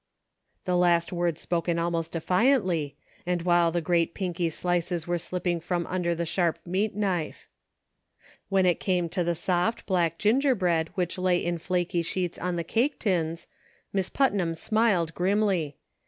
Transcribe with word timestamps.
The 0.65 0.75
last 0.75 1.13
words 1.13 1.41
spoken 1.41 1.77
almost 1.77 2.13
defiantly, 2.13 2.95
and 3.23 3.43
while 3.43 3.71
the 3.71 3.81
great 3.81 4.15
pinky 4.15 4.49
slices 4.49 5.05
were 5.05 5.19
slipping 5.19 5.59
from 5.59 5.85
under 5.85 6.15
the 6.15 6.25
sharp 6.25 6.57
meat 6.65 6.95
knife. 6.95 7.47
When 8.49 8.65
it 8.65 8.79
came 8.79 9.09
to 9.09 9.23
the 9.23 9.35
soft, 9.35 9.85
black 9.85 10.17
gingerbread 10.17 10.89
which 10.95 11.19
lay 11.19 11.37
in 11.37 11.59
flaky 11.59 12.01
sheets 12.01 12.39
on 12.39 12.55
the 12.55 12.63
cake 12.63 12.97
tins. 12.97 13.45
Miss 13.93 14.09
Putnam 14.09 14.55
smiled 14.55 15.13
grimly. 15.13 15.77